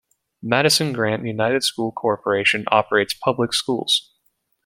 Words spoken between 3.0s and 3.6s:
public